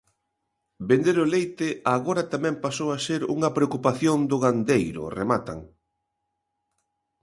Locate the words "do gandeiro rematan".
4.31-5.59